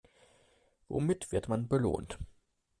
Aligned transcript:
Womit 0.87 1.31
wird 1.31 1.47
man 1.47 1.67
belohnt? 1.67 2.17